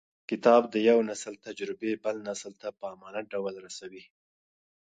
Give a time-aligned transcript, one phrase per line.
[0.29, 4.03] کتاب د یو نسل تجربې بل نسل ته په امانت ډول رسوي.